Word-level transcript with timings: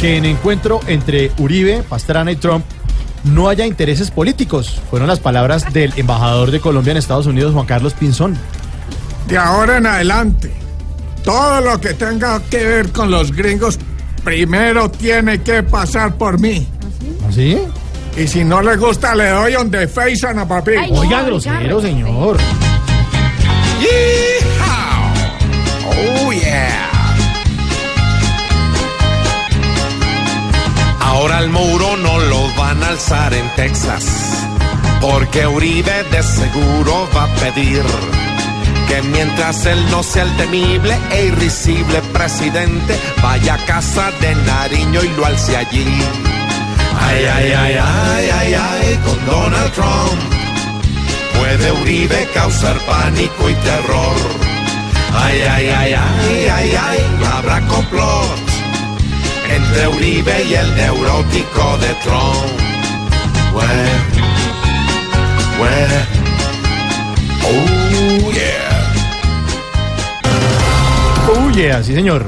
que 0.00 0.16
en 0.16 0.24
encuentro 0.24 0.80
entre 0.86 1.30
Uribe, 1.38 1.82
Pastrana 1.82 2.32
y 2.32 2.36
Trump 2.36 2.64
no 3.24 3.48
haya 3.48 3.66
intereses 3.66 4.10
políticos. 4.10 4.80
Fueron 4.88 5.08
las 5.08 5.20
palabras 5.20 5.72
del 5.72 5.92
embajador 5.96 6.50
de 6.50 6.60
Colombia 6.60 6.92
en 6.92 6.96
Estados 6.96 7.26
Unidos, 7.26 7.52
Juan 7.52 7.66
Carlos 7.66 7.92
Pinzón. 7.92 8.36
De 9.28 9.36
ahora 9.36 9.76
en 9.76 9.86
adelante, 9.86 10.52
todo 11.22 11.60
lo 11.60 11.80
que 11.80 11.92
tenga 11.94 12.40
que 12.48 12.64
ver 12.64 12.92
con 12.92 13.10
los 13.10 13.32
gringos, 13.32 13.78
primero 14.24 14.90
tiene 14.90 15.42
que 15.42 15.62
pasar 15.62 16.14
por 16.14 16.40
mí. 16.40 16.66
¿Así? 17.28 17.58
Y 18.16 18.26
si 18.26 18.42
no 18.42 18.62
le 18.62 18.76
gusta, 18.76 19.14
le 19.14 19.28
doy 19.28 19.52
donde 19.52 19.86
feisan 19.86 20.38
a 20.38 20.48
papi. 20.48 20.72
Ay, 20.72 20.90
Oiga, 20.92 21.20
No, 21.20 21.26
grosero, 21.26 21.76
oiga, 21.76 21.88
señor. 21.88 22.38
Yeehaw. 23.80 24.49
Ahora 31.20 31.40
el 31.40 31.50
muro 31.50 31.98
no 31.98 32.18
lo 32.18 32.54
van 32.54 32.82
a 32.82 32.88
alzar 32.88 33.34
en 33.34 33.46
Texas, 33.54 34.06
porque 35.02 35.46
Uribe 35.46 36.02
de 36.04 36.22
seguro 36.22 37.06
va 37.14 37.24
a 37.24 37.34
pedir 37.34 37.82
que 38.88 39.02
mientras 39.02 39.66
él 39.66 39.78
no 39.90 40.02
sea 40.02 40.22
el 40.22 40.34
temible 40.38 40.96
e 41.10 41.26
irrisible 41.26 42.00
presidente, 42.14 42.98
vaya 43.22 43.52
a 43.52 43.66
casa 43.66 44.10
de 44.22 44.34
Nariño 44.34 45.04
y 45.04 45.08
lo 45.08 45.26
alce 45.26 45.58
allí. 45.58 45.84
Ay, 46.98 47.24
ay, 47.26 47.52
ay, 47.52 47.78
ay, 47.78 48.30
ay, 48.30 48.54
ay, 48.54 49.00
con 49.04 49.26
Donald 49.26 49.72
Trump 49.72 50.22
puede 51.38 51.70
Uribe 51.82 52.28
causar 52.32 52.78
pánico 52.86 53.50
y 53.50 53.54
terror. 53.56 54.16
Ay, 55.12 55.42
ay, 55.42 55.68
ay, 55.68 55.92
ay, 55.92 56.48
ay, 56.48 56.76
ay, 56.80 56.98
habrá 57.30 57.60
complot 57.66 58.49
entre 59.60 59.88
Uribe 59.88 60.44
y 60.44 60.54
el 60.54 60.74
neurótico 60.76 61.78
de 61.78 61.94
Trump. 62.02 62.60
Oh 67.42 68.30
yeah. 68.32 68.92
Oh, 71.28 71.50
yeah, 71.50 71.82
sí, 71.82 71.94
señor. 71.94 72.26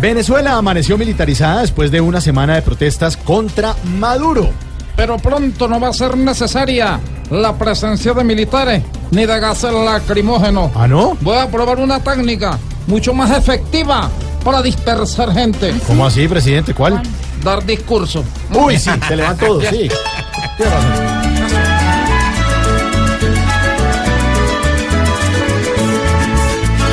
Venezuela 0.00 0.56
amaneció 0.56 0.98
militarizada 0.98 1.62
después 1.62 1.90
de 1.90 2.00
una 2.00 2.20
semana 2.20 2.56
de 2.56 2.62
protestas 2.62 3.16
contra 3.16 3.74
Maduro. 3.98 4.50
Pero 4.96 5.16
pronto 5.18 5.66
no 5.68 5.80
va 5.80 5.88
a 5.88 5.92
ser 5.92 6.16
necesaria 6.16 7.00
la 7.30 7.56
presencia 7.56 8.12
de 8.12 8.24
militares 8.24 8.82
ni 9.10 9.26
de 9.26 9.40
gases 9.40 9.72
lacrimógenos. 9.72 10.70
¿Ah, 10.74 10.86
no? 10.86 11.16
Voy 11.20 11.38
a 11.38 11.48
probar 11.48 11.78
una 11.78 12.00
técnica 12.00 12.58
mucho 12.86 13.14
más 13.14 13.30
efectiva 13.30 14.10
para 14.44 14.62
dispersar 14.62 15.32
gente. 15.32 15.74
¿Cómo 15.86 16.06
así, 16.06 16.28
presidente? 16.28 16.74
¿Cuál? 16.74 17.02
Dar 17.42 17.64
discurso. 17.64 18.22
Uy, 18.52 18.78
sí, 18.78 18.90
se 19.08 19.16
levantó 19.16 19.46
todo, 19.46 19.60
sí. 19.70 19.88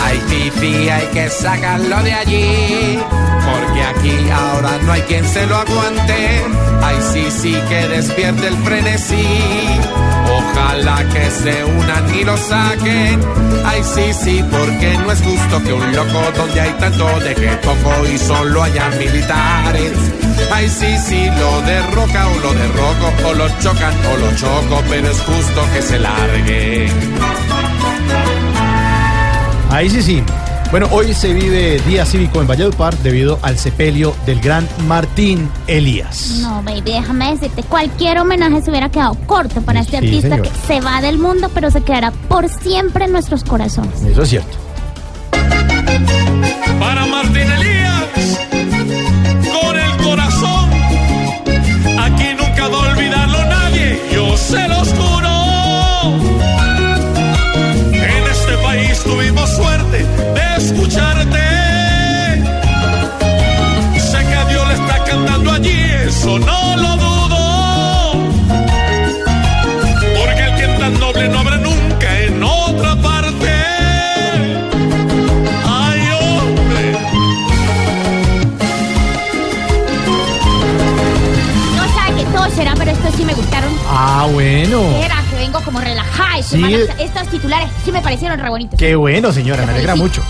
Ay, 0.04 0.20
Fifi, 0.28 0.90
hay 0.90 1.08
que 1.08 1.30
sacarlo 1.30 2.04
de 2.04 2.14
allí. 2.14 3.00
Porque 3.46 3.82
aquí 3.84 4.30
ahora 4.30 4.78
no 4.84 4.92
hay 4.94 5.02
quien 5.02 5.28
se 5.28 5.46
lo 5.46 5.58
aguante. 5.58 6.44
Ay, 6.84 6.98
sí, 7.12 7.26
sí, 7.32 7.58
que 7.70 7.88
despierte 7.88 8.48
el 8.48 8.58
frenesí. 8.58 9.28
Ojalá 10.38 11.04
que 11.14 11.30
se 11.30 11.64
unan 11.64 12.16
y 12.16 12.24
lo 12.24 12.38
saquen. 12.38 13.22
Ay, 13.66 13.82
sí, 13.84 14.14
sí, 14.14 14.44
porque 14.50 14.98
no 14.98 15.12
es 15.12 15.22
justo 15.22 15.64
que 15.64 15.74
un 15.74 15.96
loco 15.96 16.22
donde 16.36 16.62
hay 16.62 16.72
tanto 16.80 17.20
deje 17.20 17.56
poco 17.58 17.94
y 18.12 18.18
solo 18.18 18.64
haya 18.64 18.90
militares. 18.90 19.94
Ay, 20.52 20.70
sí, 20.70 20.98
sí, 20.98 21.30
lo 21.40 21.62
derroca 21.62 22.28
o 22.28 22.40
lo 22.40 22.54
derroco, 22.54 23.14
o 23.28 23.34
lo 23.34 23.48
chocan 23.60 23.94
o 24.14 24.18
lo 24.18 24.36
choco, 24.36 24.84
pero 24.90 25.08
es 25.10 25.20
justo 25.22 25.66
que 25.74 25.82
se 25.82 26.00
largue. 26.00 26.92
Ahí 29.70 29.90
sí, 29.90 30.02
sí. 30.02 30.24
Bueno, 30.72 30.88
hoy 30.92 31.14
se 31.14 31.34
vive 31.34 31.82
Día 31.86 32.06
Cívico 32.06 32.40
en 32.40 32.48
Valledupar 32.48 32.98
debido 33.00 33.40
al 33.42 33.58
sepelio 33.58 34.16
del 34.26 34.40
gran 34.40 34.66
Martín 34.88 35.50
Elías. 35.68 36.40
No, 36.42 36.64
baby, 36.64 36.94
déjame 36.94 37.32
decirte, 37.32 37.62
cualquier 37.64 38.20
homenaje 38.20 38.62
se 38.62 38.70
hubiera 38.70 38.90
quedado 38.90 39.16
corto 39.26 39.62
para 39.62 39.82
este 39.82 40.00
Sí, 40.00 40.06
artista 40.06 40.30
señor. 40.30 40.42
que 40.44 40.52
se 40.68 40.80
va 40.80 41.02
del 41.02 41.18
mundo, 41.18 41.52
pero 41.54 41.70
se 41.72 41.82
quedará 41.82 42.12
por 42.12 42.48
siempre 42.48 43.04
en 43.06 43.12
nuestros 43.12 43.44
corazones. 43.44 44.02
Eso 44.02 44.22
es 44.22 44.30
cierto. 44.30 44.58
para 46.80 47.06
Martín 47.06 47.52
Elías 47.52 47.71
Ah, 83.94 84.26
bueno. 84.32 84.82
Era 85.04 85.22
que 85.30 85.36
vengo 85.36 85.60
como 85.66 85.82
relajada 85.82 86.42
Sí. 86.42 86.64
Estos 86.98 87.28
titulares 87.28 87.70
sí 87.84 87.92
me 87.92 88.02
parecieron 88.02 88.40
re. 88.40 88.50
Qué 88.78 88.96
bueno, 88.96 89.34
señora, 89.34 89.66
me 89.66 89.74
alegra 89.74 89.96
mucho. 89.96 90.24